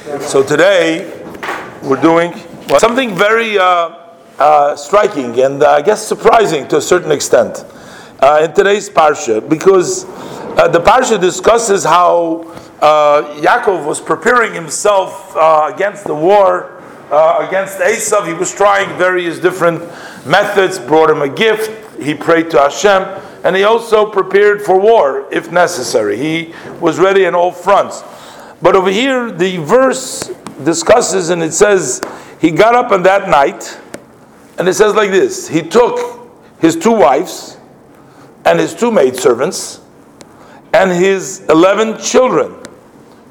So 0.00 0.42
today 0.42 1.12
we're 1.82 2.00
doing 2.00 2.32
something 2.78 3.14
very 3.14 3.58
uh, 3.58 3.96
uh, 4.38 4.74
striking 4.74 5.38
and 5.40 5.62
uh, 5.62 5.72
I 5.72 5.82
guess 5.82 6.08
surprising 6.08 6.66
to 6.68 6.78
a 6.78 6.80
certain 6.80 7.12
extent 7.12 7.66
uh, 8.20 8.40
in 8.42 8.54
today's 8.54 8.88
parsha 8.88 9.46
because 9.46 10.06
uh, 10.56 10.68
the 10.68 10.78
parsha 10.78 11.20
discusses 11.20 11.84
how 11.84 12.50
uh, 12.80 13.40
Yaakov 13.42 13.84
was 13.84 14.00
preparing 14.00 14.54
himself 14.54 15.36
against 15.74 16.04
the 16.04 16.14
war 16.14 16.80
against 17.46 17.78
Esav. 17.80 18.26
He 18.26 18.32
was 18.32 18.54
trying 18.54 18.96
various 18.96 19.38
different 19.38 19.80
methods. 20.26 20.78
Brought 20.78 21.10
him 21.10 21.20
a 21.20 21.28
gift. 21.28 22.00
He 22.00 22.14
prayed 22.14 22.50
to 22.52 22.58
Hashem, 22.58 23.02
and 23.44 23.54
he 23.54 23.64
also 23.64 24.10
prepared 24.10 24.62
for 24.62 24.80
war 24.80 25.30
if 25.30 25.52
necessary. 25.52 26.16
He 26.16 26.54
was 26.80 26.98
ready 26.98 27.26
on 27.26 27.34
all 27.34 27.52
fronts. 27.52 28.02
But 28.62 28.76
over 28.76 28.90
here, 28.90 29.30
the 29.30 29.56
verse 29.58 30.30
discusses 30.64 31.30
and 31.30 31.42
it 31.42 31.52
says, 31.52 32.00
he 32.40 32.50
got 32.50 32.74
up 32.74 32.90
on 32.90 33.02
that 33.02 33.28
night, 33.28 33.78
and 34.58 34.66
it 34.66 34.74
says 34.74 34.94
like 34.94 35.10
this 35.10 35.46
He 35.46 35.62
took 35.62 36.30
his 36.58 36.74
two 36.74 36.92
wives 36.92 37.58
and 38.44 38.58
his 38.58 38.74
two 38.74 38.90
maidservants 38.90 39.80
and 40.72 40.90
his 40.90 41.40
11 41.48 42.00
children, 42.00 42.54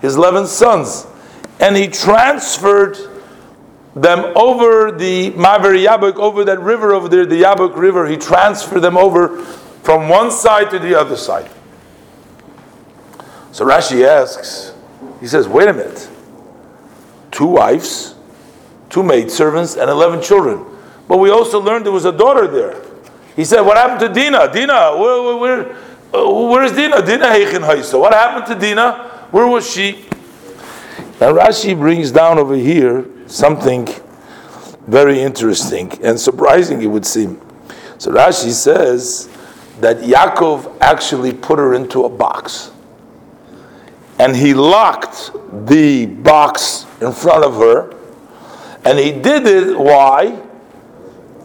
his 0.02 0.16
11 0.16 0.46
sons, 0.46 1.08
and 1.60 1.76
he 1.76 1.88
transferred 1.88 2.98
them 3.96 4.20
over 4.36 4.92
the 4.92 5.32
Maver 5.32 5.84
Yabuk, 5.84 6.16
over 6.16 6.46
that 6.46 6.60
river 6.60 6.94
over 6.94 7.10
there, 7.10 7.26
the 7.26 7.42
Yabuk 7.42 7.76
River. 7.76 8.06
He 8.08 8.18
transferred 8.18 8.82
them 8.82 8.98
over 8.98 9.44
from 9.44 10.08
one 10.10 10.32
side 10.32 10.70
to 10.72 10.80
the 10.80 10.94
other 11.00 11.16
side. 11.16 11.50
So 13.52 13.66
Rashi 13.66 14.06
asks, 14.06 14.74
he 15.20 15.28
says, 15.28 15.48
wait 15.48 15.68
a 15.68 15.74
minute. 15.74 16.10
Two 17.32 17.46
wives, 17.46 18.16
two 18.90 19.04
maidservants, 19.04 19.76
and 19.76 19.90
11 19.90 20.22
children. 20.22 20.66
But 21.08 21.18
we 21.18 21.30
also 21.30 21.60
learned 21.60 21.86
there 21.86 21.92
was 21.92 22.06
a 22.06 22.12
daughter 22.12 22.48
there. 22.48 22.82
He 23.36 23.46
said, 23.46 23.62
What 23.62 23.78
happened 23.78 24.02
to 24.02 24.14
Dina? 24.14 24.52
Dina, 24.52 24.98
where, 24.98 25.38
where, 25.38 25.76
uh, 26.14 26.30
where 26.30 26.64
is 26.64 26.74
Dina? 26.74 27.02
Dina 27.06 27.26
Heichin 27.26 27.66
Haisa. 27.66 28.00
What 28.00 28.14
happened 28.14 28.46
to 28.48 28.68
Dina? 28.68 29.28
Where 29.32 29.48
was 29.48 29.70
she? 29.70 30.06
Now 31.22 31.34
Rashi 31.34 31.78
brings 31.78 32.12
down 32.12 32.38
over 32.38 32.56
here 32.56 33.06
something 33.28 33.88
very 34.88 35.20
interesting 35.20 35.92
and 36.04 36.20
surprising, 36.20 36.82
it 36.82 36.88
would 36.88 37.06
seem. 37.06 37.40
So 37.98 38.12
Rashi 38.12 38.52
says 38.52 39.30
that 39.80 39.98
Yaakov 39.98 40.78
actually 40.82 41.34
put 41.34 41.60
her 41.60 41.74
into 41.74 42.06
a 42.06 42.10
box 42.10 42.72
and 44.20 44.36
he 44.36 44.54
locked 44.54 45.32
the 45.66 46.06
box 46.06 46.86
in 47.00 47.14
front 47.14 47.46
of 47.46 47.56
her. 47.56 47.96
And 48.84 49.00
he 49.00 49.14
did 49.14 49.48
it, 49.48 49.78
why? 49.78 50.42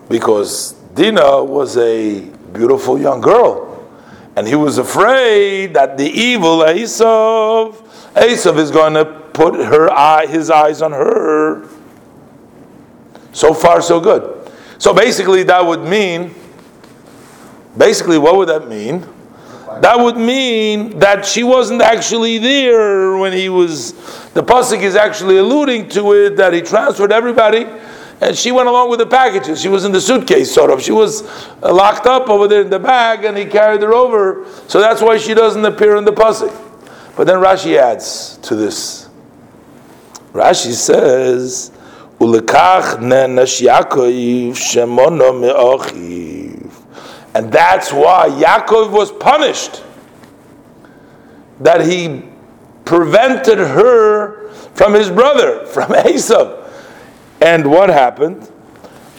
Because 0.09 0.73
Dina 0.95 1.43
was 1.43 1.77
a 1.77 2.21
beautiful 2.53 3.01
young 3.01 3.21
girl. 3.21 3.71
And 4.37 4.49
he 4.49 4.57
was 4.57 4.79
afraid 4.79 5.75
that 5.75 5.97
the 5.97 6.09
evil 6.09 6.59
Esav, 6.59 7.75
Esav 8.15 8.59
is 8.59 8.73
going 8.73 8.95
to 8.95 9.05
put 9.05 9.55
her 9.55 9.91
eye, 9.93 10.27
his 10.27 10.51
eyes 10.51 10.83
on 10.83 10.91
her. 10.91 11.69
So 13.33 13.55
far, 13.55 13.83
so 13.83 14.01
good. 14.01 14.53
So 14.79 14.93
basically, 14.93 15.45
that 15.45 15.65
would 15.65 15.83
mean, 15.83 16.35
basically, 17.77 18.19
what 18.19 18.37
would 18.37 18.49
that 18.49 18.69
mean? 18.69 19.07
That 19.83 19.99
would 19.99 20.17
mean 20.17 20.99
that 20.99 21.25
she 21.25 21.43
wasn't 21.43 21.83
actually 21.83 22.39
there 22.39 23.17
when 23.17 23.33
he 23.33 23.49
was. 23.49 23.93
The 24.33 24.43
pasuk 24.43 24.83
is 24.83 24.97
actually 24.97 25.37
alluding 25.39 25.89
to 25.91 26.13
it 26.13 26.37
that 26.37 26.53
he 26.53 26.61
transferred 26.61 27.13
everybody, 27.13 27.67
and 28.21 28.37
she 28.37 28.53
went 28.53 28.69
along 28.69 28.91
with 28.91 28.99
the 28.99 29.07
packages. 29.07 29.61
She 29.61 29.69
was 29.69 29.85
in 29.85 29.93
the 29.93 30.01
suitcase, 30.01 30.53
sort 30.53 30.71
of. 30.71 30.83
She 30.83 30.93
was 30.93 31.23
uh, 31.63 31.73
locked 31.73 32.07
up 32.07 32.29
over 32.29 32.49
there 32.49 32.63
in 32.63 32.71
the 32.71 32.79
bag, 32.79 33.25
and 33.25 33.37
he 33.37 33.45
carried 33.45 33.83
her 33.83 33.95
over. 33.95 34.47
So 34.69 34.81
that's 34.81 35.01
why 35.01 35.19
she 35.19 35.35
doesn't 35.35 35.65
appear 35.65 35.97
in 35.97 36.05
the 36.05 36.13
pasuk. 36.13 36.55
But 37.17 37.27
then 37.27 37.37
Rashi 37.37 37.77
adds 37.77 38.39
to 38.43 38.57
this. 38.57 39.09
Rashi 40.33 40.73
says, 40.73 41.71
"Ulekach 42.19 42.99
nenash 42.99 43.63
Yaakov 43.65 44.53
shemono 44.53 45.41
me'ochiv." 45.41 46.34
And 47.35 47.51
that's 47.53 47.93
why 47.93 48.29
Yaakov 48.29 48.91
was 48.91 49.11
punished. 49.11 49.83
That 51.61 51.85
he 51.85 52.23
prevented 52.85 53.59
her 53.59 54.51
from 54.75 54.95
his 54.95 55.11
brother, 55.11 55.67
from 55.75 55.91
Esav. 55.93 56.71
And 57.41 57.71
what 57.71 57.91
happened? 57.91 58.45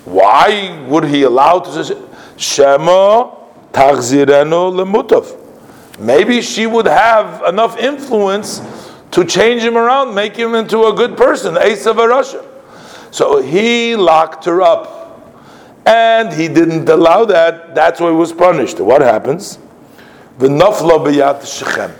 Why 0.06 0.84
would 0.88 1.06
he 1.06 1.24
allow 1.24 1.60
to 1.60 2.08
Shema 2.38 3.32
tachzirenu 3.72 4.72
lemutav? 4.72 5.42
Maybe 6.00 6.42
she 6.42 6.68
would 6.68 6.86
have 6.86 7.44
enough 7.48 7.78
influence 7.78 8.62
to 9.12 9.24
change 9.24 9.62
him 9.62 9.78
around, 9.78 10.14
make 10.14 10.36
him 10.36 10.56
into 10.56 10.86
a 10.86 10.94
good 10.94 11.16
person, 11.18 11.56
Esav 11.56 11.96
Arashim. 11.96 12.46
So 13.14 13.42
he 13.42 13.96
locked 13.96 14.46
her 14.46 14.62
up 14.62 15.05
and 15.86 16.34
he 16.34 16.48
didn't 16.48 16.90
allow 16.90 17.26
that. 17.26 17.76
That's 17.76 18.00
why 18.00 18.10
he 18.10 18.16
was 18.16 18.34
punished. 18.34 18.80
What 18.80 19.02
happens? 19.02 19.60
The 20.40 20.48
nafla 20.48 21.06
b'yad 21.06 21.46
Shechem, 21.46 21.92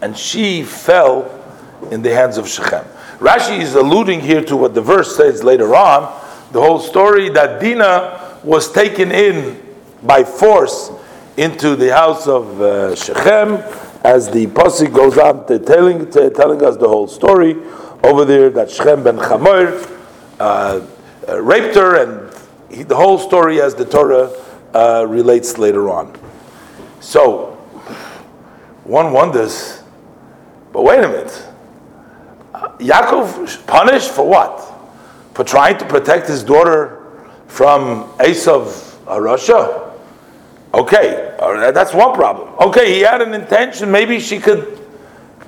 and 0.00 0.16
she 0.16 0.62
fell 0.62 1.30
in 1.90 2.02
the 2.02 2.14
hands 2.14 2.36
of 2.36 2.48
Shechem. 2.48 2.84
Rashi 3.18 3.60
is 3.60 3.74
alluding 3.74 4.20
here 4.20 4.42
to 4.44 4.56
what 4.56 4.74
the 4.74 4.82
verse 4.82 5.16
says 5.16 5.42
later 5.42 5.74
on. 5.74 6.02
The 6.52 6.60
whole 6.60 6.78
story 6.78 7.30
that 7.30 7.60
Dina 7.60 8.38
was 8.44 8.70
taken 8.70 9.10
in 9.10 9.60
by 10.02 10.22
force 10.22 10.90
into 11.36 11.74
the 11.74 11.92
house 11.92 12.28
of 12.28 12.60
uh, 12.60 12.94
Shechem, 12.94 13.54
as 14.04 14.30
the 14.30 14.46
pasuk 14.46 14.94
goes 14.94 15.18
on 15.18 15.46
to 15.46 15.58
telling, 15.58 16.10
to 16.10 16.30
telling 16.30 16.62
us 16.62 16.76
the 16.76 16.86
whole 16.86 17.08
story 17.08 17.56
over 18.04 18.24
there 18.24 18.50
that 18.50 18.70
Shechem 18.70 19.02
ben 19.02 19.16
Chamor 19.16 19.90
uh, 20.38 20.86
uh, 21.26 21.40
raped 21.40 21.74
her 21.74 22.02
and 22.02 22.33
the 22.82 22.96
whole 22.96 23.18
story 23.18 23.60
as 23.60 23.74
the 23.74 23.84
Torah 23.84 24.30
uh, 24.74 25.06
relates 25.08 25.58
later 25.58 25.88
on. 25.88 26.16
So, 27.00 27.52
one 28.84 29.12
wonders, 29.12 29.82
but 30.72 30.82
wait 30.82 30.98
a 31.04 31.08
minute. 31.08 31.48
Yaakov 32.78 33.66
punished 33.66 34.10
for 34.10 34.26
what? 34.26 34.60
For 35.34 35.44
trying 35.44 35.78
to 35.78 35.84
protect 35.86 36.26
his 36.26 36.42
daughter 36.42 37.00
from 37.46 38.04
Esav 38.18 38.96
uh, 39.06 39.16
Rasha? 39.16 39.92
Okay, 40.72 41.36
that's 41.72 41.94
one 41.94 42.14
problem. 42.14 42.48
Okay, 42.60 42.94
he 42.94 43.00
had 43.00 43.22
an 43.22 43.32
intention. 43.32 43.92
Maybe 43.92 44.18
she 44.18 44.40
could, 44.40 44.80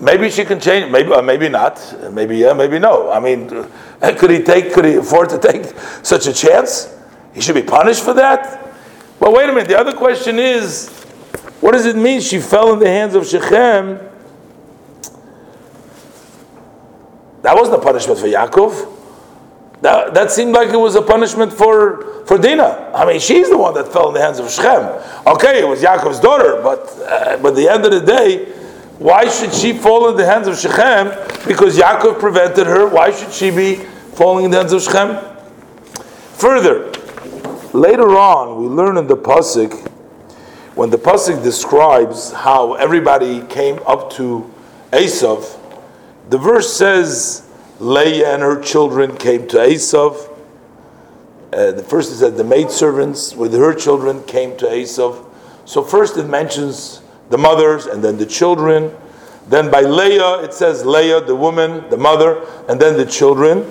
maybe 0.00 0.30
she 0.30 0.44
can 0.44 0.60
change. 0.60 0.90
Maybe, 0.92 1.12
uh, 1.12 1.20
maybe 1.20 1.48
not. 1.48 2.12
Maybe 2.12 2.36
yeah, 2.36 2.52
maybe 2.52 2.78
no. 2.78 3.10
I 3.10 3.18
mean, 3.18 3.48
could 4.18 4.30
he 4.30 4.42
take? 4.42 4.72
Could 4.72 4.84
he 4.84 4.94
afford 4.94 5.30
to 5.30 5.38
take 5.38 5.66
such 6.04 6.28
a 6.28 6.32
chance? 6.32 6.96
He 7.36 7.42
should 7.42 7.54
be 7.54 7.62
punished 7.62 8.02
for 8.02 8.14
that? 8.14 8.74
But 9.20 9.30
wait 9.30 9.46
a 9.50 9.52
minute, 9.52 9.68
the 9.68 9.78
other 9.78 9.92
question 9.92 10.38
is 10.38 10.88
what 11.60 11.72
does 11.72 11.84
it 11.84 11.94
mean 11.94 12.22
she 12.22 12.40
fell 12.40 12.72
in 12.72 12.78
the 12.78 12.88
hands 12.88 13.14
of 13.14 13.26
Shechem? 13.26 14.00
That 17.42 17.54
wasn't 17.54 17.76
a 17.76 17.84
punishment 17.84 18.18
for 18.18 18.26
Yaakov. 18.26 18.94
That, 19.82 20.14
that 20.14 20.30
seemed 20.30 20.54
like 20.54 20.70
it 20.70 20.78
was 20.78 20.94
a 20.94 21.02
punishment 21.02 21.52
for, 21.52 22.24
for 22.24 22.38
Dinah. 22.38 22.92
I 22.94 23.04
mean, 23.04 23.20
she's 23.20 23.50
the 23.50 23.58
one 23.58 23.74
that 23.74 23.92
fell 23.92 24.08
in 24.08 24.14
the 24.14 24.22
hands 24.22 24.38
of 24.38 24.50
Shechem. 24.50 24.84
Okay, 25.26 25.60
it 25.60 25.68
was 25.68 25.82
Yaakov's 25.82 26.20
daughter, 26.20 26.62
but, 26.62 26.88
uh, 27.00 27.36
but 27.42 27.48
at 27.48 27.56
the 27.56 27.68
end 27.68 27.84
of 27.84 27.92
the 27.92 28.00
day, 28.00 28.46
why 28.98 29.28
should 29.28 29.52
she 29.52 29.74
fall 29.74 30.08
in 30.08 30.16
the 30.16 30.24
hands 30.24 30.48
of 30.48 30.58
Shechem? 30.58 31.08
Because 31.46 31.76
Yaakov 31.78 32.18
prevented 32.18 32.66
her. 32.66 32.88
Why 32.88 33.10
should 33.10 33.30
she 33.30 33.50
be 33.50 33.74
falling 34.14 34.46
in 34.46 34.50
the 34.50 34.56
hands 34.56 34.72
of 34.72 34.82
Shechem? 34.82 35.22
Further, 36.38 36.95
Later 37.76 38.16
on, 38.16 38.62
we 38.62 38.68
learn 38.68 38.96
in 38.96 39.06
the 39.06 39.18
pasuk 39.18 39.86
when 40.76 40.88
the 40.88 40.96
pasuk 40.96 41.42
describes 41.42 42.32
how 42.32 42.72
everybody 42.72 43.42
came 43.48 43.80
up 43.86 44.10
to 44.12 44.50
Esav. 44.92 45.58
The 46.30 46.38
verse 46.38 46.72
says 46.72 47.46
Leah 47.78 48.32
and 48.32 48.42
her 48.42 48.58
children 48.62 49.14
came 49.18 49.46
to 49.48 49.58
Esav. 49.58 50.26
Uh, 51.52 51.72
the 51.72 51.82
first 51.82 52.12
is 52.12 52.20
that 52.20 52.38
the 52.38 52.44
maidservants 52.44 53.36
with 53.36 53.52
her 53.52 53.74
children 53.74 54.22
came 54.22 54.56
to 54.56 54.64
Esav. 54.64 55.26
So 55.66 55.82
first 55.84 56.16
it 56.16 56.28
mentions 56.28 57.02
the 57.28 57.36
mothers 57.36 57.84
and 57.84 58.02
then 58.02 58.16
the 58.16 58.24
children. 58.24 58.90
Then 59.48 59.70
by 59.70 59.82
Leah 59.82 60.40
it 60.44 60.54
says 60.54 60.86
Leah, 60.86 61.20
the 61.20 61.36
woman, 61.36 61.90
the 61.90 61.98
mother, 61.98 62.40
and 62.70 62.80
then 62.80 62.96
the 62.96 63.04
children. 63.04 63.70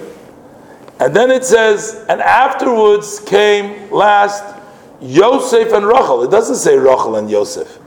And 1.00 1.16
then 1.16 1.30
it 1.30 1.44
says, 1.44 2.06
and 2.08 2.22
afterwards 2.22 3.20
came 3.20 3.92
last 3.92 4.44
Yosef 5.02 5.74
and 5.74 5.86
Rachel. 5.86 6.24
It 6.24 6.32
doesn't 6.32 6.56
say 6.56 6.78
Rachel 6.78 7.18
and 7.18 7.30
Yosef. 7.30 7.80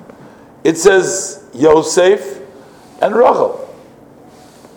It 0.65 0.77
says 0.77 1.49
Yosef 1.55 2.43
and 3.01 3.15
Rachel. 3.15 3.65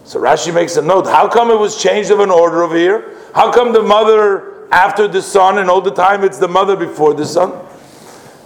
So 0.06 0.20
Rashi 0.20 0.54
makes 0.54 0.78
a 0.78 0.82
note. 0.82 1.08
How 1.08 1.28
come 1.28 1.52
it 1.52 1.60
was 1.60 1.82
changed 1.82 2.12
of 2.12 2.20
an 2.20 2.30
order 2.30 2.64
over 2.64 2.76
here? 2.76 3.18
How 3.34 3.52
come 3.52 3.74
the 3.74 3.82
mother 3.82 4.68
after 4.72 5.08
the 5.08 5.22
son, 5.22 5.58
and 5.58 5.70
all 5.70 5.82
the 5.82 5.92
time 5.92 6.24
it's 6.24 6.38
the 6.38 6.48
mother 6.48 6.76
before 6.76 7.14
the 7.14 7.26
son? 7.26 7.66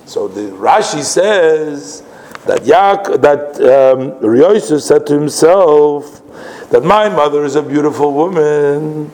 So 0.06 0.28
the 0.28 0.52
Rashi 0.52 1.02
says 1.02 2.04
that 2.46 2.66
Yak, 2.66 3.06
that 3.22 3.60
um, 3.62 4.80
said 4.80 5.08
to 5.08 5.14
himself 5.14 6.22
that 6.70 6.84
my 6.84 7.10
mother 7.10 7.44
is 7.44 7.56
a 7.56 7.64
beautiful 7.64 8.14
woman, 8.14 9.12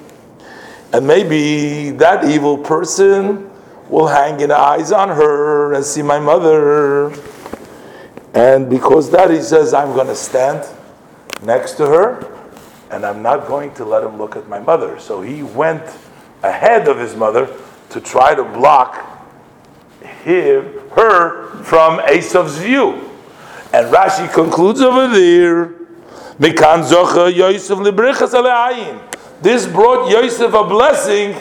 and 0.94 1.08
maybe 1.08 1.92
that 1.92 2.26
evil 2.26 2.58
person 2.58 3.50
will 3.90 4.08
hang 4.08 4.40
his 4.40 4.50
eyes 4.50 4.92
on 4.92 5.10
her 5.10 5.74
and 5.74 5.86
see 5.86 6.02
my 6.02 6.20
mother. 6.20 7.14
And 8.34 8.70
because 8.70 9.10
that, 9.12 9.30
he 9.30 9.42
says, 9.42 9.74
I'm 9.74 9.94
going 9.94 10.08
to 10.08 10.16
stand 10.16 10.66
next 11.44 11.74
to 11.74 11.86
her 11.88 12.28
and 12.90 13.06
I'm 13.06 13.22
not 13.22 13.48
going 13.48 13.74
to 13.76 13.86
let 13.86 14.04
him 14.04 14.18
look 14.18 14.36
at 14.36 14.48
my 14.50 14.60
mother. 14.60 15.00
So 15.00 15.22
he 15.22 15.44
went 15.44 15.84
ahead 16.44 16.88
of 16.88 16.98
his 17.00 17.16
mother 17.16 17.50
to 17.90 18.02
try 18.02 18.36
to 18.36 18.44
block 18.44 19.08
him, 20.24 20.80
her 20.90 21.48
from 21.64 22.00
Esav's 22.00 22.58
view. 22.58 23.10
And 23.74 23.94
Rashi 23.94 24.32
concludes 24.34 24.82
over 24.82 25.08
there, 25.08 25.74
This 29.42 29.66
brought 29.66 30.10
Yosef 30.10 30.54
a 30.54 30.64
blessing 30.64 31.34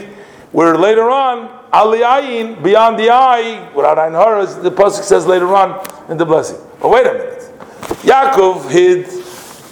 where 0.53 0.77
later 0.77 1.11
on, 1.11 1.49
Aliyayin, 1.71 2.63
beyond 2.63 2.99
the 2.99 3.11
eye, 3.11 3.71
without 3.75 3.99
Ein 3.99 4.13
Haras, 4.13 4.61
the 4.63 4.71
Pasuk 4.71 5.03
says 5.03 5.27
later 5.27 5.55
on 5.55 5.87
in 6.11 6.17
the 6.17 6.25
blessing. 6.25 6.59
But 6.81 6.89
wait 6.89 7.07
a 7.07 7.13
minute. 7.13 7.43
Yaakov 8.03 8.71
hid 8.71 9.07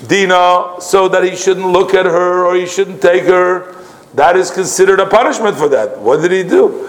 Dina 0.08 0.80
so 0.80 1.08
that 1.08 1.24
he 1.24 1.34
shouldn't 1.34 1.66
look 1.66 1.94
at 1.94 2.06
her 2.06 2.44
or 2.44 2.54
he 2.54 2.66
shouldn't 2.66 3.02
take 3.02 3.24
her. 3.24 3.74
That 4.14 4.36
is 4.36 4.50
considered 4.50 5.00
a 5.00 5.06
punishment 5.06 5.56
for 5.56 5.68
that. 5.70 5.98
What 5.98 6.20
did 6.20 6.30
he 6.30 6.42
do? 6.42 6.88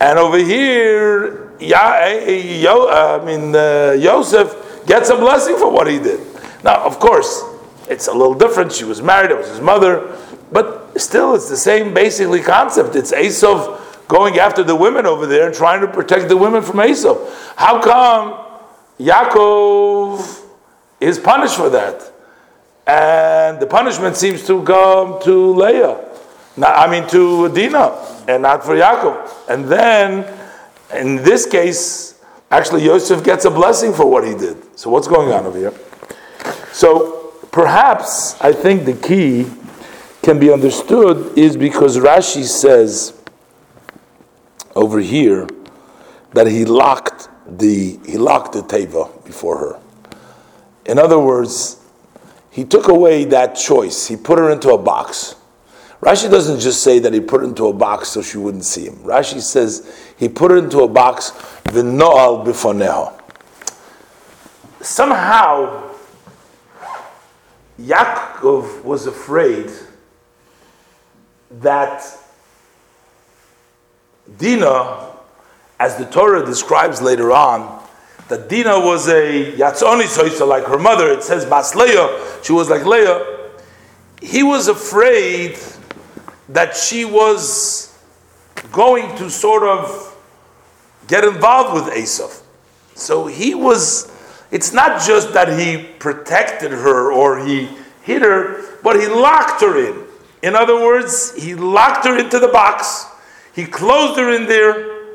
And 0.00 0.18
over 0.18 0.38
here, 0.38 1.52
eh, 1.60 1.72
eh, 1.72 2.66
I 2.68 3.24
mean, 3.24 3.56
uh, 3.56 3.96
Yosef 3.98 4.86
gets 4.86 5.08
a 5.08 5.16
blessing 5.16 5.56
for 5.56 5.70
what 5.70 5.86
he 5.86 5.98
did. 5.98 6.20
Now, 6.62 6.84
of 6.84 6.98
course, 6.98 7.42
it's 7.88 8.08
a 8.08 8.12
little 8.12 8.34
different. 8.34 8.72
She 8.72 8.84
was 8.84 9.02
married, 9.02 9.30
it 9.30 9.38
was 9.38 9.48
his 9.48 9.60
mother, 9.60 10.18
but 10.52 11.00
still, 11.00 11.34
it's 11.34 11.48
the 11.48 11.56
same 11.56 11.94
basically 11.94 12.40
concept. 12.40 12.96
It's 12.96 13.12
Esav 13.12 13.80
going 14.08 14.38
after 14.38 14.62
the 14.62 14.76
women 14.76 15.06
over 15.06 15.26
there 15.26 15.46
and 15.46 15.54
trying 15.54 15.80
to 15.80 15.88
protect 15.88 16.28
the 16.28 16.36
women 16.36 16.62
from 16.62 16.76
Esav. 16.76 17.18
How 17.56 17.80
come 17.82 18.38
Yaakov 18.98 20.44
is 21.00 21.18
punished 21.18 21.56
for 21.56 21.70
that? 21.70 22.12
And 22.86 23.58
the 23.60 23.66
punishment 23.66 24.16
seems 24.16 24.46
to 24.46 24.62
come 24.62 25.20
to 25.22 25.54
Leah. 25.54 26.04
Not, 26.56 26.76
I 26.76 26.90
mean 26.90 27.08
to 27.08 27.52
Dina, 27.52 27.96
and 28.28 28.42
not 28.42 28.62
for 28.62 28.76
Yaakov. 28.76 29.48
And 29.48 29.64
then, 29.64 30.24
in 30.94 31.16
this 31.16 31.46
case, 31.46 32.22
actually 32.50 32.84
Yosef 32.84 33.24
gets 33.24 33.44
a 33.44 33.50
blessing 33.50 33.92
for 33.92 34.08
what 34.08 34.24
he 34.24 34.34
did. 34.34 34.78
So 34.78 34.90
what's 34.90 35.08
going 35.08 35.32
on 35.32 35.46
over 35.46 35.58
here? 35.58 35.72
So 36.72 37.32
perhaps 37.50 38.40
I 38.40 38.52
think 38.52 38.84
the 38.84 38.92
key 38.92 39.46
can 40.24 40.38
be 40.38 40.50
understood 40.50 41.36
is 41.38 41.54
because 41.54 41.98
Rashi 41.98 42.44
says 42.44 43.12
over 44.74 44.98
here 44.98 45.46
that 46.32 46.46
he 46.46 46.64
locked 46.64 47.28
the 47.46 47.98
he 48.06 48.16
locked 48.16 48.54
the 48.54 48.62
teva 48.62 49.22
before 49.26 49.58
her. 49.58 49.80
In 50.86 50.98
other 50.98 51.18
words, 51.18 51.78
he 52.50 52.64
took 52.64 52.88
away 52.88 53.26
that 53.26 53.54
choice. 53.54 54.06
He 54.06 54.16
put 54.16 54.38
her 54.38 54.50
into 54.50 54.70
a 54.70 54.78
box. 54.78 55.36
Rashi 56.00 56.30
doesn't 56.30 56.60
just 56.60 56.82
say 56.82 56.98
that 57.00 57.12
he 57.12 57.20
put 57.20 57.42
her 57.42 57.46
into 57.46 57.66
a 57.66 57.72
box 57.72 58.08
so 58.08 58.22
she 58.22 58.38
wouldn't 58.38 58.64
see 58.64 58.86
him. 58.86 58.96
Rashi 58.96 59.42
says 59.42 59.94
he 60.18 60.28
put 60.30 60.50
her 60.50 60.56
into 60.56 60.80
a 60.80 60.88
box, 60.88 61.32
v'no'al 61.64 62.46
bifoneho. 62.46 63.20
Somehow, 64.80 65.90
Yaakov 67.78 68.84
was 68.84 69.06
afraid 69.06 69.70
that 71.60 72.02
Dina, 74.38 75.10
as 75.78 75.96
the 75.96 76.06
Torah 76.06 76.44
describes 76.44 77.02
later 77.02 77.32
on, 77.32 77.82
that 78.28 78.48
Dina 78.48 78.80
was 78.80 79.08
a 79.08 79.52
Yatzoni 79.52 80.04
Soisa, 80.04 80.46
like 80.46 80.64
her 80.64 80.78
mother, 80.78 81.10
it 81.10 81.22
says 81.22 81.44
Bas 81.44 81.74
Leah, 81.74 82.38
she 82.42 82.52
was 82.52 82.70
like 82.70 82.84
Leah. 82.86 83.50
He 84.22 84.42
was 84.42 84.68
afraid 84.68 85.58
that 86.48 86.74
she 86.74 87.04
was 87.04 87.96
going 88.72 89.16
to 89.18 89.28
sort 89.28 89.62
of 89.62 90.16
get 91.06 91.24
involved 91.24 91.74
with 91.74 91.94
Esav. 91.94 92.42
So 92.94 93.26
he 93.26 93.54
was, 93.54 94.10
it's 94.50 94.72
not 94.72 95.02
just 95.02 95.34
that 95.34 95.58
he 95.58 95.84
protected 95.98 96.70
her 96.70 97.12
or 97.12 97.44
he 97.44 97.68
hid 98.02 98.22
her, 98.22 98.78
but 98.82 98.98
he 98.98 99.06
locked 99.06 99.60
her 99.60 99.76
in. 99.76 100.03
In 100.44 100.54
other 100.54 100.76
words, 100.76 101.34
he 101.34 101.54
locked 101.54 102.06
her 102.06 102.18
into 102.18 102.38
the 102.38 102.48
box, 102.48 103.06
he 103.54 103.64
closed 103.64 104.18
her 104.18 104.32
in 104.32 104.46
there, 104.46 105.06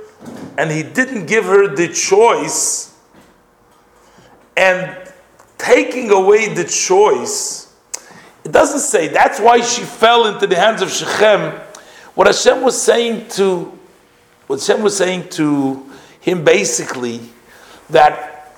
and 0.58 0.72
he 0.72 0.84
didn't 0.84 1.28
give 1.28 1.46
her 1.46 1.74
the 1.74 1.88
choice. 1.88 2.98
And 4.58 4.98
taking 5.58 6.12
away 6.12 6.54
the 6.54 6.66
choice 6.66 7.70
it 8.50 8.52
doesn't 8.52 8.80
say 8.80 9.10
that's 9.10 9.40
why 9.40 9.62
she 9.62 9.84
fell 9.84 10.26
into 10.26 10.48
the 10.48 10.56
hands 10.56 10.82
of 10.82 10.92
Shechem. 10.92 11.60
What 12.16 12.26
Hashem 12.26 12.64
was 12.64 12.82
saying 12.82 13.28
to, 13.30 13.66
what 14.48 14.60
Hashem 14.60 14.82
was 14.82 14.98
saying 14.98 15.30
to 15.30 15.88
him 16.20 16.44
basically, 16.44 17.22
that 17.92 18.58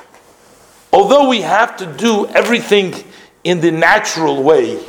although 0.93 1.27
we 1.27 1.41
have 1.41 1.75
to 1.75 1.85
do 1.85 2.25
everything 2.27 2.93
in 3.43 3.59
the 3.59 3.71
natural 3.71 4.43
way 4.43 4.81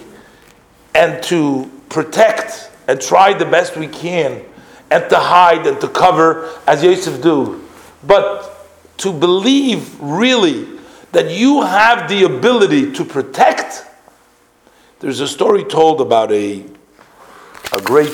and 0.94 1.20
to 1.24 1.68
protect 1.92 2.70
and 2.88 3.00
try 3.00 3.32
the 3.32 3.44
best 3.44 3.76
we 3.76 3.86
can 3.86 4.42
and 4.90 5.08
to 5.10 5.16
hide 5.16 5.66
and 5.66 5.80
to 5.80 5.88
cover 5.88 6.50
as 6.66 6.82
Yosef 6.82 7.22
do, 7.22 7.68
but 8.04 8.68
to 8.98 9.12
believe 9.12 10.00
really 10.00 10.68
that 11.12 11.30
you 11.30 11.62
have 11.62 12.08
the 12.08 12.24
ability 12.24 12.92
to 12.92 13.04
protect 13.04 13.86
there's 15.02 15.18
a 15.18 15.26
story 15.26 15.64
told 15.64 16.00
about 16.00 16.30
a, 16.30 16.64
a 17.72 17.80
great 17.82 18.12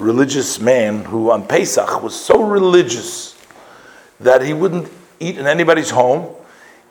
religious 0.00 0.58
man 0.58 1.04
who 1.04 1.30
on 1.30 1.46
Pesach 1.46 2.02
was 2.02 2.18
so 2.18 2.42
religious 2.42 3.38
that 4.18 4.40
he 4.40 4.54
wouldn't 4.54 4.90
eat 5.20 5.36
in 5.36 5.46
anybody's 5.46 5.90
home. 5.90 6.34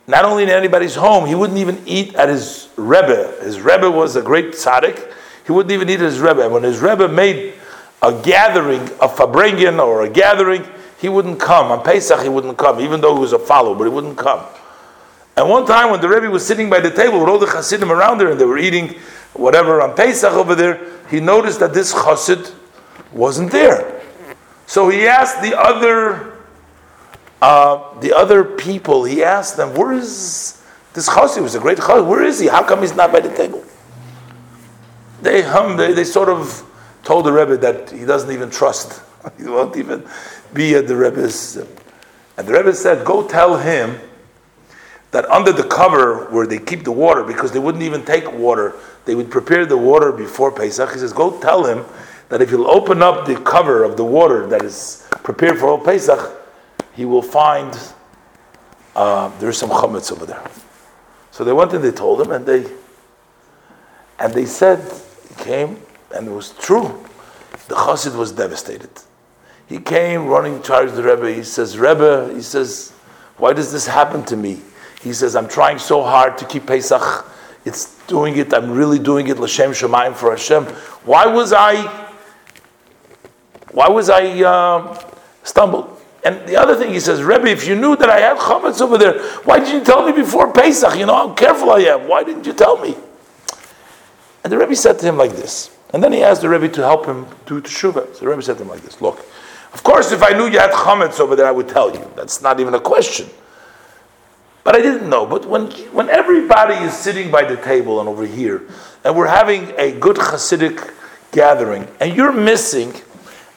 Not 0.05 0.23
only 0.23 0.43
in 0.43 0.49
anybody's 0.49 0.93
home, 0.93 1.25
he 1.25 1.33
wouldn't 1.33 1.57
even 1.57 1.81
eat 1.87 2.13
at 2.13 2.29
his 2.29 2.69
Rebbe. 2.75 3.37
His 3.41 3.59
Rebbe 3.59 3.89
was 3.89 4.15
a 4.15 4.21
great 4.21 4.49
tzaddik. 4.51 5.11
He 5.45 5.51
wouldn't 5.51 5.71
even 5.71 5.89
eat 5.89 5.99
his 5.99 6.19
Rebbe. 6.19 6.47
When 6.49 6.63
his 6.63 6.79
Rebbe 6.79 7.07
made 7.07 7.53
a 8.01 8.13
gathering, 8.21 8.81
a 8.81 9.07
fabrengen 9.07 9.79
or 9.83 10.03
a 10.03 10.09
gathering, 10.09 10.65
he 10.99 11.09
wouldn't 11.09 11.39
come. 11.39 11.71
On 11.71 11.83
Pesach, 11.83 12.21
he 12.21 12.29
wouldn't 12.29 12.57
come, 12.57 12.79
even 12.79 13.01
though 13.01 13.15
he 13.15 13.21
was 13.21 13.33
a 13.33 13.39
follower, 13.39 13.75
but 13.75 13.85
he 13.85 13.89
wouldn't 13.89 14.17
come. 14.17 14.45
And 15.35 15.49
one 15.49 15.65
time 15.65 15.91
when 15.91 16.01
the 16.01 16.09
Rebbe 16.09 16.29
was 16.29 16.45
sitting 16.45 16.69
by 16.69 16.79
the 16.79 16.91
table 16.91 17.19
with 17.19 17.29
all 17.29 17.39
the 17.39 17.47
Hasidim 17.47 17.91
around 17.91 18.17
there 18.19 18.29
and 18.31 18.39
they 18.39 18.45
were 18.45 18.57
eating 18.57 18.99
whatever 19.33 19.81
on 19.81 19.95
Pesach 19.95 20.33
over 20.33 20.55
there, 20.55 20.79
he 21.09 21.19
noticed 21.19 21.59
that 21.59 21.73
this 21.73 21.93
Chassid 21.93 22.53
wasn't 23.11 23.51
there. 23.51 24.01
So 24.67 24.89
he 24.89 25.07
asked 25.07 25.41
the 25.41 25.57
other, 25.59 26.33
uh, 27.41 27.99
the 27.99 28.13
other 28.13 28.43
people, 28.43 29.03
he 29.03 29.23
asked 29.23 29.57
them, 29.57 29.73
where 29.73 29.93
is 29.93 30.61
this 30.93 31.09
Chassid? 31.09 31.35
He 31.35 31.41
was 31.41 31.55
a 31.55 31.59
great 31.59 31.77
Chassid. 31.77 32.07
Where 32.07 32.23
is 32.23 32.39
he? 32.39 32.47
How 32.47 32.63
come 32.63 32.81
he's 32.81 32.95
not 32.95 33.11
by 33.11 33.21
the 33.21 33.35
table? 33.35 33.63
They 35.21 35.41
hum, 35.41 35.77
they, 35.77 35.93
they 35.93 36.03
sort 36.03 36.29
of 36.29 36.67
told 37.03 37.25
the 37.25 37.31
Rebbe 37.31 37.57
that 37.57 37.91
he 37.91 38.05
doesn't 38.05 38.31
even 38.31 38.49
trust. 38.49 39.01
he 39.37 39.43
won't 39.43 39.77
even 39.77 40.07
be 40.53 40.75
at 40.75 40.87
the 40.87 40.95
Rebbe's. 40.95 41.57
And 42.37 42.47
the 42.47 42.53
Rebbe 42.53 42.73
said, 42.73 43.05
go 43.05 43.27
tell 43.27 43.57
him 43.57 43.99
that 45.11 45.29
under 45.29 45.51
the 45.51 45.63
cover 45.63 46.25
where 46.31 46.47
they 46.47 46.57
keep 46.57 46.83
the 46.83 46.91
water, 46.91 47.23
because 47.23 47.51
they 47.51 47.59
wouldn't 47.59 47.83
even 47.83 48.03
take 48.03 48.31
water, 48.31 48.75
they 49.05 49.13
would 49.13 49.29
prepare 49.29 49.65
the 49.65 49.77
water 49.77 50.11
before 50.11 50.51
Pesach. 50.51 50.91
He 50.93 50.99
says, 50.99 51.11
Go 51.13 51.39
tell 51.41 51.65
him 51.65 51.85
that 52.29 52.41
if 52.41 52.49
he'll 52.49 52.69
open 52.69 53.01
up 53.01 53.25
the 53.25 53.35
cover 53.35 53.83
of 53.83 53.97
the 53.97 54.05
water 54.05 54.47
that 54.47 54.63
is 54.63 55.05
prepared 55.23 55.59
for 55.59 55.83
Pesach, 55.83 56.31
he 56.93 57.03
will 57.03 57.21
find 57.21 57.77
uh, 58.95 59.37
there's 59.39 59.57
some 59.57 59.69
chametz 59.69 60.11
over 60.11 60.25
there. 60.25 60.41
So 61.31 61.43
they 61.43 61.53
went 61.53 61.73
and 61.73 61.83
they 61.83 61.91
told 61.91 62.21
him, 62.21 62.31
and 62.31 62.45
they 62.45 62.65
and 64.19 64.33
they 64.33 64.45
said, 64.45 64.79
came, 65.41 65.77
and 66.15 66.27
it 66.27 66.31
was 66.31 66.51
true. 66.51 67.03
The 67.67 67.75
chassid 67.75 68.15
was 68.15 68.31
devastated. 68.31 68.91
He 69.67 69.79
came 69.79 70.27
running 70.27 70.61
towards 70.61 70.93
the 70.93 71.03
Rebbe. 71.03 71.33
He 71.33 71.43
says, 71.43 71.77
Rebbe, 71.77 72.31
he 72.33 72.41
says, 72.41 72.91
why 73.37 73.53
does 73.53 73.71
this 73.71 73.87
happen 73.87 74.23
to 74.25 74.35
me? 74.35 74.61
He 75.01 75.13
says, 75.13 75.35
I'm 75.35 75.47
trying 75.47 75.79
so 75.79 76.03
hard 76.03 76.37
to 76.39 76.45
keep 76.45 76.67
Pesach 76.67 77.25
it's 77.63 77.95
doing 78.07 78.37
it, 78.37 78.53
I'm 78.53 78.71
really 78.71 78.99
doing 78.99 79.27
it, 79.27 79.37
L'Shem 79.37 79.71
Shemayim 79.71 80.15
for 80.15 80.31
Hashem. 80.31 80.65
Why 81.05 81.27
was 81.27 81.53
I, 81.53 81.87
why 83.71 83.87
was 83.87 84.09
I 84.09 84.41
uh, 84.41 84.99
stumbled? 85.43 85.97
And 86.23 86.47
the 86.47 86.55
other 86.55 86.75
thing 86.75 86.91
he 86.91 86.99
says, 86.99 87.21
Rebbe, 87.21 87.47
if 87.47 87.67
you 87.67 87.75
knew 87.75 87.95
that 87.95 88.09
I 88.09 88.19
had 88.19 88.37
chametz 88.37 88.81
over 88.81 88.97
there, 88.97 89.21
why 89.43 89.59
didn't 89.59 89.73
you 89.73 89.83
tell 89.83 90.05
me 90.05 90.11
before 90.11 90.51
Pesach? 90.51 90.97
You 90.97 91.05
know 91.05 91.15
how 91.15 91.33
careful 91.33 91.71
I 91.71 91.79
am. 91.81 92.07
Why 92.07 92.23
didn't 92.23 92.45
you 92.45 92.53
tell 92.53 92.77
me? 92.77 92.95
And 94.43 94.51
the 94.51 94.57
Rebbe 94.57 94.75
said 94.75 94.99
to 94.99 95.05
him 95.05 95.17
like 95.17 95.31
this. 95.31 95.75
And 95.93 96.03
then 96.03 96.13
he 96.13 96.23
asked 96.23 96.41
the 96.41 96.49
Rebbe 96.49 96.69
to 96.69 96.81
help 96.81 97.05
him 97.05 97.27
do 97.45 97.61
teshuvah. 97.61 98.15
So 98.15 98.19
the 98.21 98.29
Rebbe 98.29 98.41
said 98.41 98.57
to 98.57 98.63
him 98.63 98.69
like 98.69 98.81
this: 98.81 99.01
Look, 99.01 99.19
of 99.73 99.83
course, 99.83 100.11
if 100.11 100.23
I 100.23 100.31
knew 100.31 100.47
you 100.47 100.59
had 100.59 100.71
chametz 100.71 101.19
over 101.19 101.35
there, 101.35 101.45
I 101.45 101.51
would 101.51 101.67
tell 101.67 101.93
you. 101.93 102.09
That's 102.15 102.41
not 102.41 102.59
even 102.59 102.73
a 102.73 102.79
question. 102.79 103.29
But 104.63 104.75
I 104.75 104.81
didn't 104.81 105.09
know. 105.09 105.25
But 105.25 105.45
when 105.45 105.71
when 105.91 106.09
everybody 106.09 106.75
is 106.75 106.93
sitting 106.93 107.29
by 107.29 107.43
the 107.43 107.57
table 107.57 107.99
and 107.99 108.07
over 108.07 108.25
here, 108.25 108.63
and 109.03 109.15
we're 109.15 109.27
having 109.27 109.73
a 109.77 109.91
good 109.91 110.15
Hasidic 110.15 110.93
gathering, 111.31 111.87
and 111.99 112.15
you're 112.15 112.31
missing, 112.33 112.93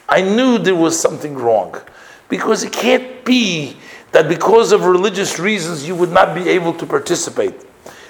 I 0.08 0.22
knew 0.22 0.58
there 0.58 0.74
was 0.74 0.98
something 0.98 1.34
wrong, 1.34 1.80
because 2.28 2.64
it 2.64 2.72
can't 2.72 3.24
be 3.24 3.76
that 4.12 4.28
because 4.28 4.72
of 4.72 4.84
religious 4.84 5.38
reasons 5.38 5.86
you 5.86 5.94
would 5.94 6.10
not 6.10 6.34
be 6.34 6.48
able 6.48 6.72
to 6.74 6.86
participate. 6.86 7.54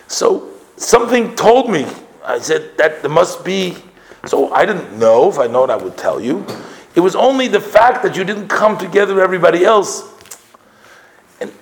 So 0.07 0.51
something 0.77 1.35
told 1.37 1.71
me. 1.71 1.87
I 2.25 2.39
said 2.39 2.77
that 2.79 3.03
there 3.03 3.11
must 3.11 3.45
be 3.45 3.77
so 4.27 4.53
I 4.53 4.65
didn't 4.65 4.99
know. 4.99 5.31
If 5.31 5.39
I 5.39 5.47
known, 5.47 5.71
I 5.71 5.77
would 5.77 5.97
tell 5.97 6.21
you. 6.21 6.47
It 6.95 7.01
was 7.01 7.17
only 7.17 7.49
the 7.49 7.61
fact 7.61 8.03
that 8.05 8.17
you 8.17 8.25
didn't 8.25 8.49
come 8.49 8.79
together 8.79 9.15
with 9.15 9.23
everybody 9.23 9.65
else. 9.65 10.09
And 11.41 11.53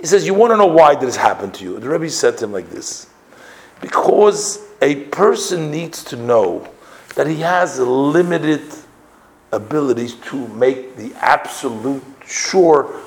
he 0.00 0.06
says, 0.06 0.26
You 0.26 0.34
want 0.34 0.52
to 0.52 0.56
know 0.56 0.66
why 0.66 0.94
this 0.94 1.16
happened 1.16 1.54
to 1.54 1.64
you? 1.64 1.78
The 1.78 1.88
Rebbe 1.88 2.10
said 2.10 2.38
to 2.38 2.44
him 2.44 2.52
like 2.52 2.70
this 2.70 3.08
Because 3.80 4.66
a 4.80 5.04
person 5.06 5.70
needs 5.70 6.02
to 6.04 6.16
know 6.16 6.68
that 7.14 7.26
he 7.26 7.36
has 7.36 7.78
limited 7.78 8.62
abilities 9.52 10.14
to 10.14 10.48
make 10.48 10.96
the 10.96 11.12
absolute 11.16 12.02
sure. 12.26 13.00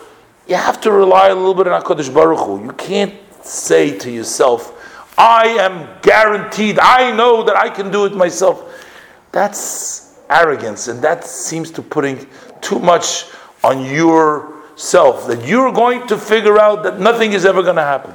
You 0.48 0.56
have 0.56 0.82
to 0.82 0.91
rely 0.91 1.30
a 1.30 1.36
little 1.36 1.53
bit 1.53 1.68
on 1.68 1.82
HaKadosh 1.82 2.13
Baruch 2.13 2.39
Hu. 2.39 2.63
You 2.63 2.72
can't 2.74 3.15
say 3.44 3.98
to 4.00 4.12
yourself, 4.12 4.77
I 5.18 5.48
am 5.60 5.88
guaranteed, 6.01 6.80
I 6.80 7.15
know 7.15 7.44
that 7.44 7.56
I 7.56 7.70
can 7.70 7.91
do 7.91 8.06
it 8.06 8.13
myself. 8.13 8.88
That's 9.32 10.20
arrogance, 10.30 10.88
and 10.88 11.01
that 11.01 11.25
seems 11.25 11.72
to 11.72 11.82
putting 11.82 12.25
too 12.62 12.80
much 12.80 13.25
on 13.63 13.86
yourself 13.86 15.27
that 15.27 15.46
you're 15.46 15.72
going 15.72 16.08
to 16.08 16.18
figure 16.18 16.60
out 16.60 16.84
that 16.84 17.00
nothing 17.00 17.34
is 17.34 17.46
ever 17.46 17.62
going 17.62 17.75
to 17.75 17.84
happen. 17.84 18.13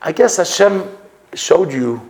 I 0.00 0.12
guess 0.12 0.36
Hashem 0.36 0.88
showed 1.34 1.72
you 1.72 2.08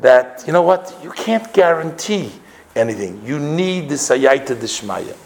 that 0.00 0.44
you 0.46 0.52
know 0.52 0.62
what 0.62 0.96
you 1.02 1.10
can't 1.10 1.52
guarantee 1.52 2.32
anything. 2.76 3.24
You 3.24 3.38
need 3.38 3.88
the 3.88 3.94
sayyata 3.94 4.56
dishmaya. 4.56 5.16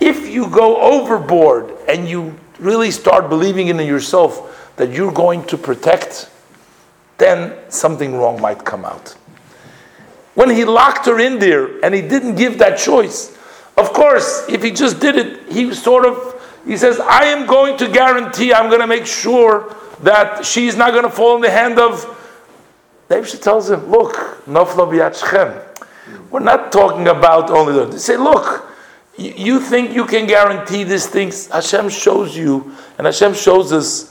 If 0.00 0.28
you 0.28 0.48
go 0.48 0.76
overboard 0.80 1.72
and 1.88 2.08
you 2.08 2.38
really 2.58 2.90
start 2.90 3.28
believing 3.28 3.68
in 3.68 3.78
yourself 3.78 4.74
that 4.76 4.90
you're 4.90 5.12
going 5.12 5.44
to 5.46 5.56
protect, 5.56 6.30
then 7.20 7.56
something 7.68 8.16
wrong 8.16 8.40
might 8.40 8.64
come 8.64 8.84
out 8.84 9.14
when 10.34 10.50
he 10.50 10.64
locked 10.64 11.06
her 11.06 11.18
in 11.18 11.38
there 11.38 11.84
and 11.84 11.94
he 11.94 12.00
didn't 12.00 12.36
give 12.36 12.58
that 12.58 12.78
choice. 12.78 13.36
Of 13.76 13.92
course, 13.92 14.46
if 14.48 14.62
he 14.62 14.70
just 14.70 15.00
did 15.00 15.16
it, 15.16 15.52
he 15.52 15.74
sort 15.74 16.06
of 16.06 16.30
he 16.66 16.76
says, 16.76 17.00
I 17.00 17.24
am 17.24 17.46
going 17.46 17.78
to 17.78 17.88
guarantee, 17.88 18.52
I'm 18.52 18.68
going 18.68 18.80
to 18.80 18.86
make 18.86 19.06
sure 19.06 19.74
that 20.02 20.44
she's 20.44 20.76
not 20.76 20.92
going 20.92 21.04
to 21.04 21.10
fall 21.10 21.36
in 21.36 21.42
the 21.42 21.50
hand 21.50 21.78
of. 21.78 22.16
She 23.26 23.38
tells 23.38 23.70
him, 23.70 23.90
Look, 23.90 24.14
noflo 24.46 24.86
We're 26.30 26.40
not 26.40 26.70
talking 26.70 27.08
about 27.08 27.50
only 27.50 27.72
the. 27.72 27.86
They 27.86 27.98
say, 27.98 28.16
Look, 28.16 28.70
you 29.16 29.60
think 29.60 29.92
you 29.92 30.04
can 30.06 30.26
guarantee 30.26 30.84
these 30.84 31.06
things. 31.06 31.48
Hashem 31.48 31.88
shows 31.88 32.36
you, 32.36 32.74
and 32.98 33.06
Hashem 33.06 33.34
shows 33.34 33.72
us 33.72 34.09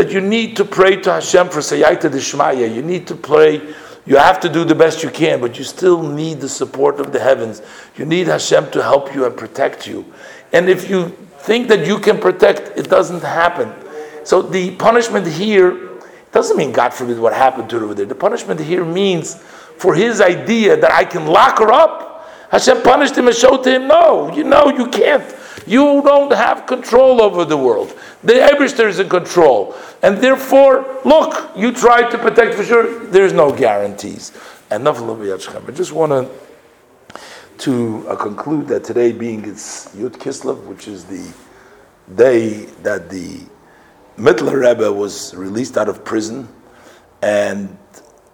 that 0.00 0.10
you 0.10 0.22
need 0.22 0.56
to 0.56 0.64
pray 0.64 0.96
to 0.96 1.12
Hashem 1.12 1.50
for 1.50 1.58
Sayyata 1.58 2.08
Dishmaya. 2.10 2.74
You 2.74 2.80
need 2.80 3.06
to 3.08 3.14
pray 3.14 3.60
you 4.06 4.16
have 4.16 4.40
to 4.40 4.48
do 4.48 4.64
the 4.64 4.74
best 4.74 5.02
you 5.02 5.10
can, 5.10 5.42
but 5.42 5.58
you 5.58 5.64
still 5.64 6.02
need 6.02 6.40
the 6.40 6.48
support 6.48 7.00
of 7.00 7.12
the 7.12 7.20
heavens. 7.20 7.60
You 7.96 8.06
need 8.06 8.26
Hashem 8.28 8.70
to 8.70 8.82
help 8.82 9.14
you 9.14 9.26
and 9.26 9.36
protect 9.36 9.86
you. 9.86 10.06
And 10.54 10.70
if 10.70 10.88
you 10.88 11.10
think 11.40 11.68
that 11.68 11.86
you 11.86 11.98
can 11.98 12.18
protect, 12.18 12.78
it 12.78 12.88
doesn't 12.88 13.22
happen. 13.22 13.70
So 14.24 14.40
the 14.40 14.74
punishment 14.76 15.26
here 15.26 15.90
doesn't 16.32 16.56
mean, 16.56 16.72
God 16.72 16.94
forbid, 16.94 17.18
what 17.18 17.34
happened 17.34 17.68
to 17.68 17.80
her 17.80 17.84
over 17.84 17.94
there. 17.94 18.06
The 18.06 18.14
punishment 18.14 18.58
here 18.58 18.86
means 18.86 19.34
for 19.34 19.94
his 19.94 20.22
idea 20.22 20.78
that 20.78 20.92
I 20.92 21.04
can 21.04 21.26
lock 21.26 21.58
her 21.58 21.70
up. 21.70 22.26
Hashem 22.50 22.80
punished 22.80 23.18
him 23.18 23.28
and 23.28 23.36
showed 23.36 23.62
to 23.64 23.70
him, 23.70 23.86
no, 23.86 24.32
you 24.34 24.44
know, 24.44 24.70
you 24.70 24.86
can't. 24.86 25.22
You 25.66 26.02
don't 26.02 26.32
have 26.32 26.66
control 26.66 27.20
over 27.20 27.44
the 27.44 27.56
world. 27.56 27.96
The 28.22 28.34
Eberster 28.34 28.88
is 28.88 28.98
in 28.98 29.08
control. 29.08 29.74
And 30.02 30.18
therefore, 30.18 31.00
look, 31.04 31.50
you 31.56 31.72
try 31.72 32.08
to 32.08 32.18
protect 32.18 32.54
for 32.54 32.64
sure, 32.64 33.06
there's 33.06 33.32
no 33.32 33.54
guarantees. 33.54 34.32
And 34.70 34.86
I 34.88 35.70
just 35.72 35.92
want 35.92 36.12
to 36.12 36.30
to 37.60 38.08
uh, 38.08 38.16
conclude 38.16 38.66
that 38.68 38.84
today 38.84 39.12
being 39.12 39.44
its 39.44 39.94
Yud 39.94 40.12
Kislev, 40.12 40.64
which 40.64 40.88
is 40.88 41.04
the 41.04 41.30
day 42.14 42.64
that 42.82 43.10
the 43.10 43.38
Mittler 44.16 44.66
Rebbe 44.66 44.90
was 44.90 45.34
released 45.34 45.76
out 45.76 45.86
of 45.86 46.02
prison, 46.02 46.48
and 47.20 47.76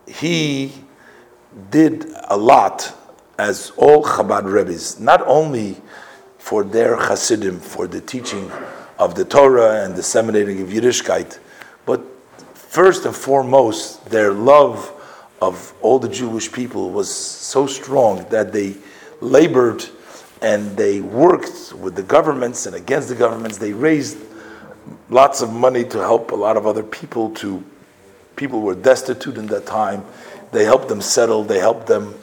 he 0.07 0.73
did 1.71 2.07
a 2.29 2.37
lot 2.37 2.95
as 3.37 3.73
all 3.77 4.05
Chabad 4.05 4.45
Rebbe's, 4.45 5.01
not 5.01 5.23
only 5.27 5.77
for 6.47 6.63
their 6.63 6.95
Hasidim, 6.95 7.59
for 7.59 7.89
the 7.89 8.01
teaching 8.01 8.53
of 9.01 9.17
the 9.17 9.25
Torah 9.25 9.85
and 9.85 9.97
disseminating 9.97 10.63
of 10.63 10.69
Yiddishkeit, 10.69 11.41
but 11.85 12.01
first 12.55 13.05
and 13.05 13.17
foremost, 13.17 14.05
their 14.11 14.33
love 14.33 14.93
of 15.43 15.75
all 15.83 15.99
the 15.99 16.09
Jewish 16.09 16.53
people 16.53 16.91
was 16.93 17.13
so 17.13 17.67
strong 17.67 18.25
that 18.31 18.53
they 18.53 18.77
labored 19.21 19.85
and 20.41 20.77
they 20.77 21.01
worked 21.01 21.73
with 21.73 21.97
the 21.97 22.05
governments 22.05 22.67
and 22.67 22.77
against 22.77 23.09
the 23.09 23.17
governments. 23.17 23.59
They 23.59 23.73
raised 23.73 24.17
lots 25.11 25.41
of 25.43 25.53
money 25.53 25.83
to 25.83 25.99
help 25.99 26.31
a 26.31 26.37
lot 26.37 26.57
of 26.57 26.65
other 26.65 26.85
people 26.85 27.31
to 27.43 27.65
people 28.37 28.61
who 28.61 28.67
were 28.67 28.77
destitute 28.77 29.37
in 29.37 29.49
that 29.49 29.67
time. 29.67 30.05
They 30.53 30.65
helped 30.65 30.87
them 30.87 31.01
settle, 31.01 31.43
they 31.43 31.59
helped 31.59 31.89
them 31.89 32.15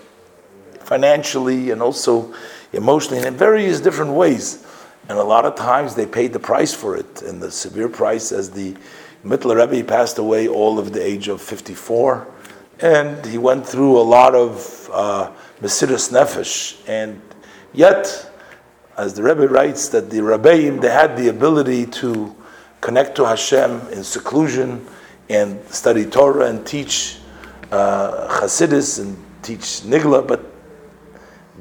financially 0.80 1.72
and 1.72 1.82
also 1.82 2.34
emotionally 2.74 3.26
in 3.26 3.36
various 3.36 3.80
different 3.80 4.12
ways. 4.12 4.66
And 5.08 5.18
a 5.18 5.24
lot 5.24 5.46
of 5.46 5.56
times 5.56 5.96
they 5.96 6.06
paid 6.06 6.34
the 6.34 6.40
price 6.40 6.74
for 6.74 6.96
it, 6.98 7.22
and 7.22 7.42
the 7.42 7.52
severe 7.52 7.90
price 7.90 8.32
as 8.32 8.52
the 8.52 8.76
Mittler 9.24 9.68
Rebbe 9.68 9.88
passed 9.88 10.18
away 10.18 10.48
all 10.48 10.80
of 10.80 10.92
the 10.92 11.06
age 11.06 11.28
of 11.28 11.42
54. 11.42 12.28
And 12.80 13.26
he 13.26 13.38
went 13.38 13.66
through 13.66 13.98
a 13.98 14.04
lot 14.04 14.36
of 14.36 14.90
uh, 14.92 15.32
Nefesh. 15.62 16.78
And 16.88 17.22
yet, 17.74 18.30
as 18.98 19.14
the 19.14 19.24
Rebbe 19.24 19.48
writes, 19.48 19.90
that 19.90 20.10
the 20.10 20.20
Rebbeim, 20.20 20.82
they 20.82 20.90
had 20.90 21.16
the 21.16 21.30
ability 21.30 21.86
to 21.88 22.36
connect 22.82 23.16
to 23.16 23.26
Hashem 23.26 23.88
in 23.92 24.04
seclusion 24.04 24.86
and 25.30 25.66
study 25.70 26.06
Torah 26.06 26.48
and 26.48 26.66
teach 26.66 27.18
uh, 27.72 28.40
Hasidus 28.42 29.00
and 29.00 29.18
teach 29.42 29.82
Nigla, 29.82 30.28
but 30.28 30.53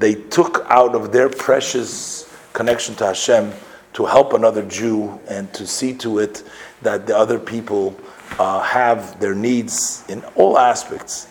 they 0.02 0.14
took 0.14 0.66
out 0.68 0.96
of 0.96 1.12
their 1.12 1.28
precious 1.28 2.28
connection 2.52 2.94
to 2.96 3.06
Hashem 3.06 3.52
to 3.92 4.04
help 4.04 4.32
another 4.32 4.64
Jew 4.66 5.20
and 5.28 5.52
to 5.54 5.64
see 5.64 5.94
to 5.98 6.18
it 6.18 6.42
that 6.82 7.06
the 7.06 7.16
other 7.16 7.38
people 7.38 7.96
uh, 8.38 8.60
have 8.62 9.20
their 9.20 9.34
needs 9.34 10.04
in 10.08 10.24
all 10.34 10.58
aspects. 10.58 11.28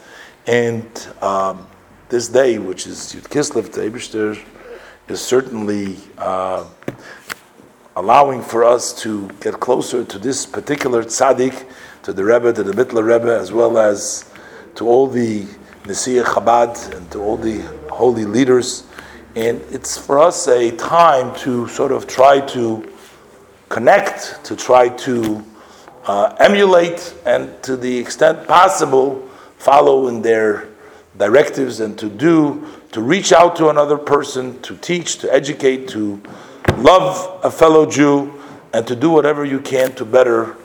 And 0.47 0.85
um, 1.21 1.67
this 2.07 2.29
day, 2.29 2.59
which 2.59 2.87
is 2.87 3.13
Yud 3.13 3.27
Kislev 3.29 3.69
Eibishter, 3.69 4.41
is 5.09 5.21
certainly 5.21 5.97
uh, 6.17 6.65
allowing 7.97 8.41
for 8.41 8.63
us 8.63 8.93
to 9.01 9.27
get 9.41 9.59
closer 9.59 10.05
to 10.05 10.17
this 10.17 10.45
particular 10.45 11.03
tzaddik, 11.03 11.67
to 12.03 12.13
the 12.13 12.23
Rebbe, 12.23 12.53
to 12.53 12.63
the 12.63 12.71
Mittler 12.71 13.03
Rebbe, 13.03 13.37
as 13.37 13.51
well 13.51 13.77
as 13.77 14.31
to 14.75 14.87
all 14.87 15.07
the 15.07 15.45
Nesiah 15.83 16.23
Chabad 16.23 16.95
and 16.95 17.09
to 17.11 17.19
all 17.19 17.37
the 17.37 17.61
holy 17.89 18.25
leaders. 18.25 18.85
And 19.35 19.61
it's 19.71 19.97
for 19.97 20.19
us 20.19 20.47
a 20.47 20.75
time 20.75 21.35
to 21.39 21.67
sort 21.67 21.91
of 21.91 22.05
try 22.07 22.39
to 22.47 22.93
connect, 23.69 24.43
to 24.45 24.55
try 24.55 24.89
to 24.89 25.43
uh, 26.05 26.35
emulate, 26.39 27.15
and 27.25 27.61
to 27.63 27.77
the 27.77 27.97
extent 27.97 28.47
possible, 28.47 29.27
follow 29.57 30.07
in 30.07 30.21
their 30.21 30.67
directives 31.17 31.79
and 31.79 31.97
to 31.97 32.09
do, 32.09 32.67
to 32.91 33.01
reach 33.01 33.31
out 33.31 33.55
to 33.55 33.69
another 33.69 33.97
person, 33.97 34.61
to 34.61 34.75
teach, 34.77 35.17
to 35.19 35.33
educate, 35.33 35.87
to 35.87 36.21
love 36.77 37.39
a 37.43 37.51
fellow 37.51 37.89
Jew, 37.89 38.33
and 38.73 38.85
to 38.87 38.95
do 38.95 39.09
whatever 39.09 39.45
you 39.45 39.59
can 39.59 39.93
to 39.95 40.05
better 40.05 40.57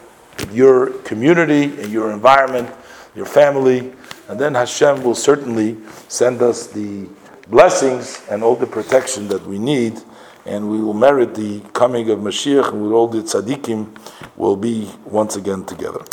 your 0.53 0.91
community 1.03 1.65
and 1.65 1.91
your 1.93 2.13
environment, 2.13 2.69
your 3.15 3.27
family, 3.27 3.93
and 4.29 4.39
then 4.39 4.55
Hashem 4.55 5.03
will 5.03 5.15
certainly 5.15 5.77
send 6.09 6.43
us 6.43 6.67
the 6.69 7.07
blessings 7.49 8.23
and 8.31 8.43
all 8.43 8.57
the 8.57 8.67
protection 8.67 9.29
that 9.29 9.47
we 9.47 9.59
need, 9.59 10.01
and 10.45 10.71
we 10.71 10.81
will 10.81 10.95
merit 10.95 11.35
the 11.35 11.61
coming 11.73 12.11
of 12.11 12.19
Mashiach, 12.19 12.73
and 12.73 12.83
with 12.83 12.93
all 12.93 13.09
the 13.09 13.23
tzaddikim 13.23 13.97
will 14.37 14.57
be 14.57 14.91
once 15.05 15.37
again 15.37 15.65
together. 15.65 16.05